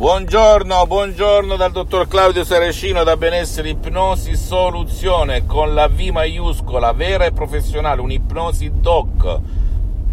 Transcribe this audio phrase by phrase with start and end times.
[0.00, 7.26] Buongiorno, buongiorno dal dottor Claudio Serescino da Benessere Ipnosi Soluzione con la V maiuscola, vera
[7.26, 9.40] e professionale, un'ipnosi doc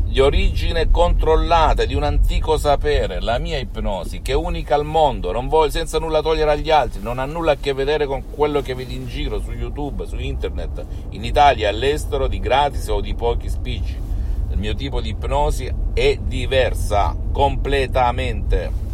[0.03, 5.31] di origine controllata, di un antico sapere, la mia ipnosi, che è unica al mondo,
[5.31, 8.61] non voglio, senza nulla togliere agli altri, non ha nulla a che vedere con quello
[8.61, 13.15] che vedi in giro su YouTube, su internet, in Italia, all'estero, di gratis o di
[13.15, 13.97] pochi spicci.
[14.51, 18.86] Il mio tipo di ipnosi è diversa, completamente.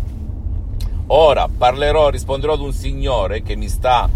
[1.08, 4.10] Ora parlerò, risponderò ad un signore che mi sta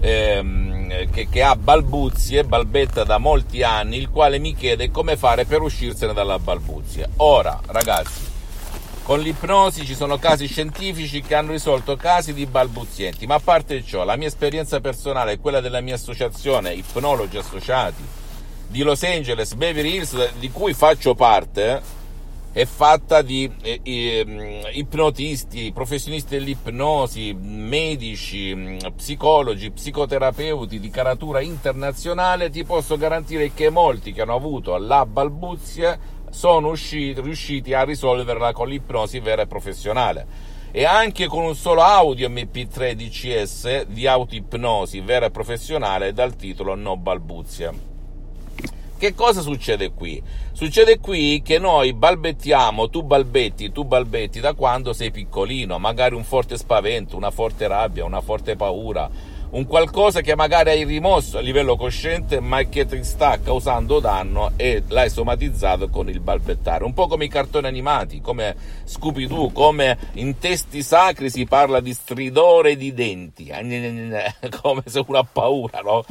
[0.00, 5.44] ehm, che, che, ha balbuzie, balbetta da molti anni, il quale mi chiede come fare
[5.44, 7.08] per uscirsene dalla balbuzia.
[7.16, 8.34] Ora, ragazzi,
[9.02, 13.84] con l'ipnosi ci sono casi scientifici che hanno risolto casi di balbuzienti, ma a parte
[13.84, 18.02] ciò, la mia esperienza personale e quella della mia associazione Ipnologi Associati
[18.68, 21.80] di Los Angeles, Beverly Hills, di cui faccio parte,
[22.56, 32.48] è fatta di eh, eh, ipnotisti, professionisti dell'ipnosi, medici, mm, psicologi, psicoterapeuti di caratura internazionale,
[32.48, 35.98] ti posso garantire che molti che hanno avuto la balbuzia
[36.30, 40.26] sono usciti, riusciti a risolverla con l'ipnosi vera e professionale
[40.70, 46.74] e anche con un solo audio MP3 DCS di autoipnosi vera e professionale dal titolo
[46.74, 47.95] No Balbuzia.
[48.98, 50.22] Che cosa succede qui?
[50.52, 56.24] Succede qui che noi balbettiamo, tu balbetti, tu balbetti da quando sei piccolino, magari un
[56.24, 59.06] forte spavento, una forte rabbia, una forte paura,
[59.50, 64.52] un qualcosa che magari hai rimosso a livello cosciente ma che ti sta causando danno
[64.56, 66.84] e l'hai somatizzato con il balbettare.
[66.84, 71.92] Un po' come i cartoni animati, come Scooby-Doo, come in testi sacri si parla di
[71.92, 73.50] stridore di denti,
[74.60, 76.04] come se uno ha paura, no?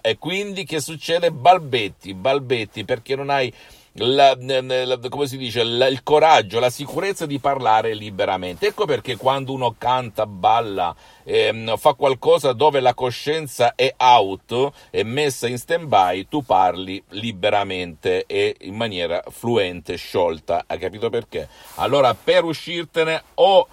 [0.00, 1.30] E quindi che succede?
[1.30, 3.52] Balbetti, balbetti perché non hai
[3.94, 8.68] la, la, come si dice, la, il coraggio, la sicurezza di parlare liberamente.
[8.68, 10.94] Ecco perché quando uno canta, balla,
[11.24, 18.24] eh, fa qualcosa dove la coscienza è out, è messa in stand-by, tu parli liberamente
[18.26, 20.64] e in maniera fluente, sciolta.
[20.66, 21.48] Hai capito perché?
[21.76, 23.66] Allora, per uscirtene o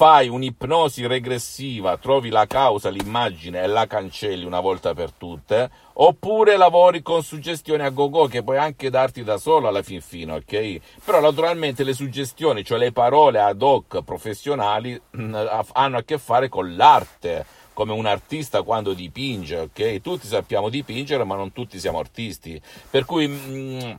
[0.00, 6.56] fai un'ipnosi regressiva, trovi la causa, l'immagine e la cancelli una volta per tutte, oppure
[6.56, 10.80] lavori con suggestioni a go-go che puoi anche darti da solo alla fin fine, ok?
[11.04, 15.34] Però naturalmente le suggestioni, cioè le parole ad hoc professionali, mm,
[15.72, 17.44] hanno a che fare con l'arte
[17.74, 20.00] come un artista quando dipinge, ok?
[20.00, 22.58] Tutti sappiamo dipingere, ma non tutti siamo artisti.
[22.88, 23.90] Per cui mh, mm,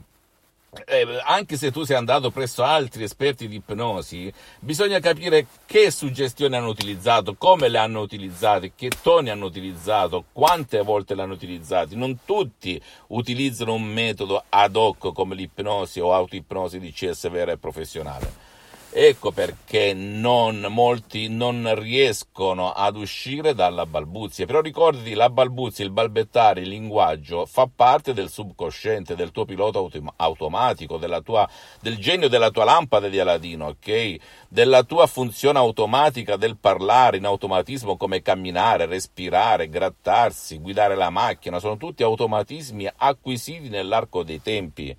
[0.86, 6.56] eh, anche se tu sei andato presso altri esperti di ipnosi, bisogna capire che suggestioni
[6.56, 11.96] hanno utilizzato, come le hanno utilizzate, che toni hanno utilizzato, quante volte le hanno utilizzate.
[11.96, 17.58] Non tutti utilizzano un metodo ad hoc come l'ipnosi o autoipnosi di CS vera e
[17.58, 18.51] professionale.
[18.94, 24.46] Ecco perché non, molti non riescono ad uscire dalla balbuzia.
[24.46, 29.78] Però ricordati, la balbuzia, il balbettare, il linguaggio fa parte del subconsciente, del tuo pilota
[29.78, 31.48] autom- automatico, tua,
[31.80, 34.16] del genio della tua lampada di Aladino, ok?
[34.50, 41.60] Della tua funzione automatica del parlare in automatismo come camminare, respirare, grattarsi, guidare la macchina.
[41.60, 44.94] Sono tutti automatismi acquisiti nell'arco dei tempi.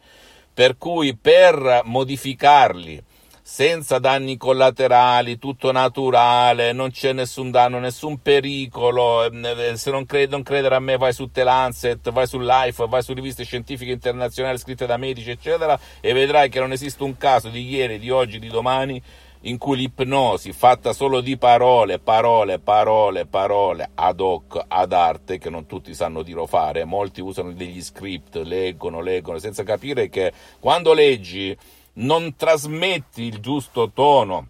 [0.54, 3.02] Per cui per modificarli,
[3.44, 9.24] senza danni collaterali, tutto naturale, non c'è nessun danno, nessun pericolo.
[9.24, 12.38] Ehm, eh, se non, credi, non credere a me, vai su The Lancet, vai su
[12.38, 17.02] Life, vai su riviste scientifiche internazionali scritte da medici, eccetera, e vedrai che non esiste
[17.02, 19.02] un caso di ieri, di oggi, di domani
[19.44, 25.50] in cui l'ipnosi fatta solo di parole, parole, parole, parole ad hoc, ad arte, che
[25.50, 30.32] non tutti sanno dire o fare, molti usano degli script, leggono, leggono, senza capire che
[30.60, 31.56] quando leggi
[31.94, 34.48] non trasmetti il giusto tono.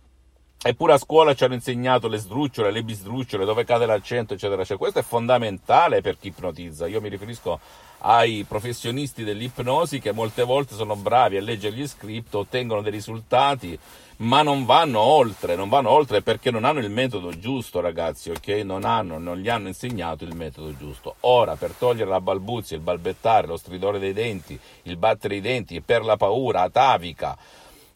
[0.65, 4.79] Eppure a scuola ci hanno insegnato le sdrucciole, le bisdrucciole, dove cade l'accento, eccetera, eccetera.
[4.79, 6.87] Questo è fondamentale per chi ipnotizza.
[6.87, 7.59] Io mi riferisco
[8.05, 13.77] ai professionisti dell'ipnosi che molte volte sono bravi a leggere gli script, ottengono dei risultati
[14.22, 18.48] ma non vanno oltre, non vanno oltre perché non hanno il metodo giusto, ragazzi, ok?
[18.64, 21.16] Non, hanno, non gli hanno insegnato il metodo giusto.
[21.20, 25.80] Ora, per togliere la balbuzia, il balbettare, lo stridore dei denti, il battere i denti
[25.80, 27.36] per la paura atavica,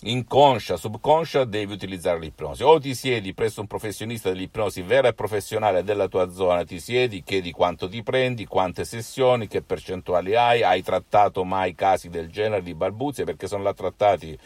[0.01, 2.65] inconscia, subconscia, devi utilizzare l'ipnosi.
[2.65, 7.23] O ti siedi presso un professionista dell'ipnosi vera e professionale della tua zona, ti siedi,
[7.23, 12.63] chiedi quanto ti prendi, quante sessioni, che percentuali hai, hai trattato mai casi del genere
[12.63, 14.37] di balbuzie, perché sono là trattati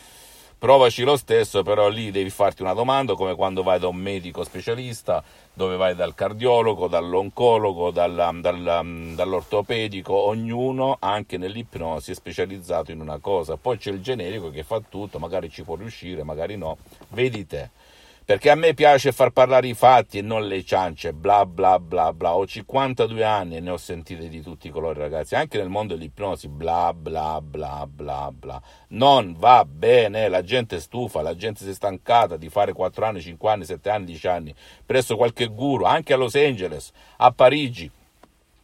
[0.60, 4.44] provaci lo stesso, però lì devi farti una domanda, come quando vai da un medico
[4.44, 5.24] specialista,
[5.54, 13.16] dove vai dal cardiologo, dall'oncologo, dalla, dalla, dall'ortopedico, ognuno anche nell'ipnosi è specializzato in una
[13.16, 13.56] cosa.
[13.56, 16.76] Poi c'è il generico che fa tutto, magari ci può riuscire, magari no.
[17.08, 17.70] Vedi te
[18.30, 22.12] perché a me piace far parlare i fatti e non le ciance, bla bla bla
[22.12, 22.36] bla.
[22.36, 25.96] Ho 52 anni e ne ho sentite di tutti i colori, ragazzi, anche nel mondo
[25.96, 28.62] dell'ipnosi, bla bla bla bla bla.
[28.90, 33.04] Non va bene, la gente è stufa, la gente si è stancata di fare 4
[33.04, 34.54] anni, 5 anni, 7 anni, 10 anni
[34.86, 37.90] presso qualche guru, anche a Los Angeles, a Parigi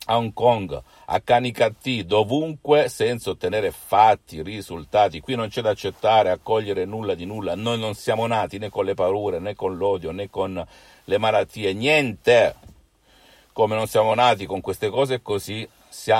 [0.06, 5.20] Hong Kong, a Canicattì, dovunque, senza ottenere fatti, risultati.
[5.20, 7.54] Qui non c'è da accettare, accogliere nulla di nulla.
[7.54, 10.64] Noi non siamo nati né con le paure, né con l'odio, né con
[11.04, 12.54] le malattie, niente.
[13.52, 15.66] Come non siamo nati con queste cose così,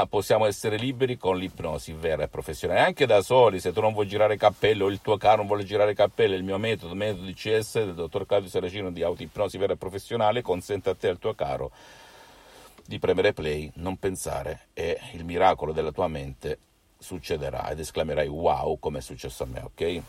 [0.09, 2.81] possiamo essere liberi con l'ipnosi vera e professionale.
[2.81, 5.63] Anche da soli, se tu non vuoi girare cappello, o il tuo caro non vuole
[5.63, 9.75] girare cappello, il mio metodo, il metodo DCS del dottor Claudio Saracino di autoipnosi vera
[9.75, 11.71] e professionale, consente a te e al tuo caro
[12.87, 16.59] di premere play, non pensare e il miracolo della tua mente
[16.99, 20.03] succederà ed esclamerai wow come è successo a me, ok?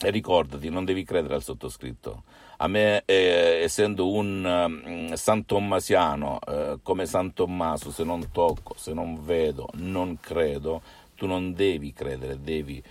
[0.02, 2.24] E ricordati, non devi credere al sottoscritto.
[2.58, 8.74] A me, eh, essendo un um, San Tommasiano, eh, come San Tommaso, se non tocco,
[8.76, 10.82] se non vedo, non credo,
[11.16, 12.82] tu non devi credere, devi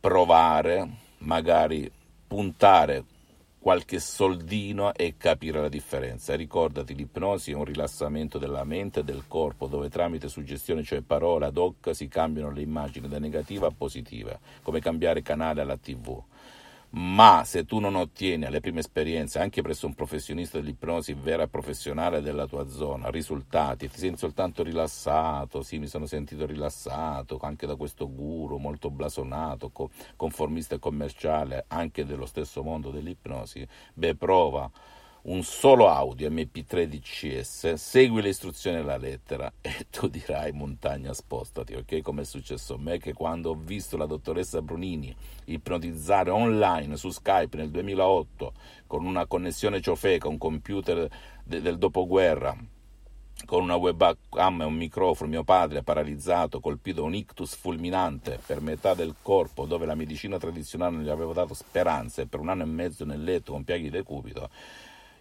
[0.00, 0.88] provare,
[1.18, 1.88] magari
[2.26, 3.04] puntare
[3.64, 6.36] qualche soldino e capire la differenza.
[6.36, 11.46] Ricordati, l'ipnosi è un rilassamento della mente e del corpo, dove tramite suggestione, cioè parole
[11.46, 16.22] ad hoc, si cambiano le immagini da negativa a positiva, come cambiare canale alla tv
[16.96, 21.48] ma se tu non ottieni alle prime esperienze, anche presso un professionista dell'ipnosi vera e
[21.48, 27.66] professionale della tua zona, risultati, ti senti soltanto rilassato, sì mi sono sentito rilassato anche
[27.66, 29.72] da questo guru molto blasonato,
[30.16, 34.70] conformista e commerciale, anche dello stesso mondo dell'ipnosi, beh prova
[35.24, 41.74] un solo audio MP3 DCS, segui le istruzioni alla lettera e tu dirai montagna spostati,
[41.74, 42.02] ok?
[42.02, 45.14] Come è successo a me che quando ho visto la dottoressa Brunini
[45.46, 48.52] ipnotizzare online su Skype nel 2008
[48.86, 51.08] con una connessione ciofeca, un computer
[51.42, 52.54] de- del dopoguerra,
[53.46, 58.60] con una webcam e un microfono, mio padre paralizzato, colpito da un ictus fulminante per
[58.60, 62.62] metà del corpo, dove la medicina tradizionale non gli aveva dato speranze, per un anno
[62.62, 64.50] e mezzo nel letto con piaghi di decubito,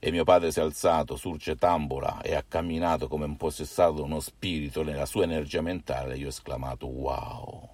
[0.06, 4.02] e mio padre si è alzato, surce tambola, e ha camminato come un possessato da
[4.02, 7.70] uno spirito nella sua energia mentale, io ho esclamato wow.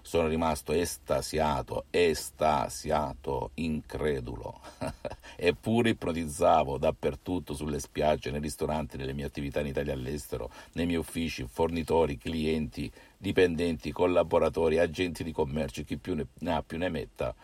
[0.00, 4.58] sono rimasto estasiato, estasiato, incredulo.
[5.36, 10.86] Eppure ipnotizzavo dappertutto, sulle spiagge, nei ristoranti, nelle mie attività in Italia e all'estero, nei
[10.86, 16.88] miei uffici, fornitori, clienti, dipendenti, collaboratori, agenti di commercio, chi più ne ha più ne
[16.88, 17.34] metta.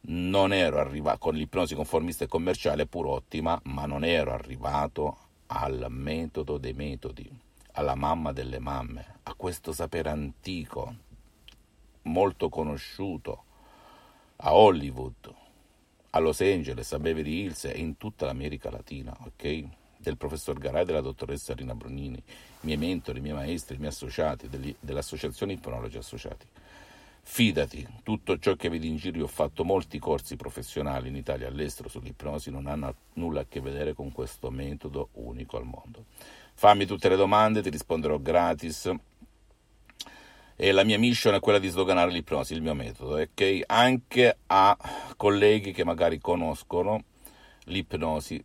[0.00, 5.86] Non ero arrivato con l'ipnosi conformista e commerciale, pur ottima, ma non ero arrivato al
[5.88, 7.30] metodo dei metodi,
[7.72, 10.94] alla mamma delle mamme, a questo sapere antico
[12.02, 13.44] molto conosciuto
[14.36, 15.34] a Hollywood,
[16.10, 19.64] a Los Angeles, a Beverly Hills e in tutta l'America Latina, ok?
[19.98, 22.22] Del professor Garay e della dottoressa Rina Brunini, i
[22.60, 26.46] miei mentori, i miei maestri, i miei associati, degli, dell'associazione Ipnologi Associati.
[27.30, 31.46] Fidati, tutto ciò che vedi in giro, io ho fatto molti corsi professionali in Italia
[31.46, 36.06] e all'estero sull'ipnosi, non hanno nulla a che vedere con questo metodo unico al mondo.
[36.54, 38.90] Fammi tutte le domande, ti risponderò gratis
[40.56, 43.60] e la mia mission è quella di sdoganare l'ipnosi, il mio metodo, ok?
[43.66, 44.76] Anche a
[45.16, 47.04] colleghi che magari conoscono
[47.64, 48.42] l'ipnosi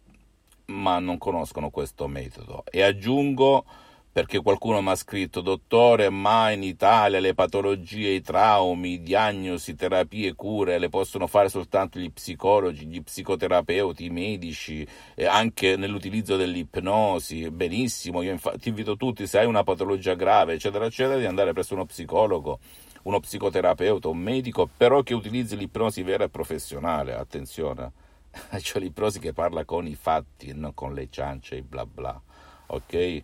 [0.66, 2.64] ma non conoscono questo metodo.
[2.70, 3.66] E aggiungo
[4.14, 10.36] perché qualcuno mi ha scritto dottore ma in Italia le patologie, i traumi, diagnosi, terapie,
[10.36, 17.50] cure le possono fare soltanto gli psicologi, gli psicoterapeuti, i medici e anche nell'utilizzo dell'ipnosi
[17.50, 21.74] benissimo, io infatti invito tutti se hai una patologia grave eccetera eccetera di andare presso
[21.74, 22.60] uno psicologo
[23.04, 27.92] uno psicoterapeuta, un medico, però che utilizzi l'ipnosi vera e professionale, attenzione,
[28.62, 32.22] cioè l'ipnosi che parla con i fatti e non con le ciance e bla bla,
[32.68, 33.24] ok?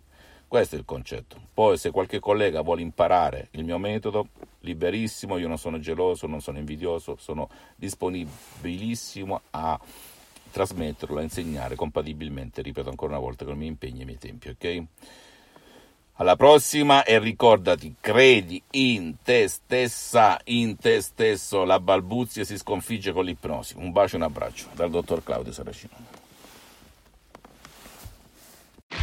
[0.50, 1.40] Questo è il concetto.
[1.54, 4.30] Poi se qualche collega vuole imparare il mio metodo,
[4.62, 9.78] liberissimo, io non sono geloso, non sono invidioso, sono disponibilissimo a
[10.50, 14.18] trasmetterlo, a insegnare compatibilmente, ripeto ancora una volta, con i miei impegni e i miei
[14.18, 14.82] tempi, ok?
[16.14, 23.12] Alla prossima e ricordati, credi in te stessa, in te stesso, la balbuzia si sconfigge
[23.12, 23.76] con l'ipnosi.
[23.76, 26.19] Un bacio e un abbraccio dal dottor Claudio Saracino.